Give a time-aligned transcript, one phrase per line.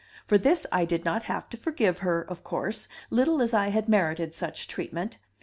[0.25, 3.87] For this I did not have to forgive her, of course, little as I had
[3.87, 5.19] merited such treatment.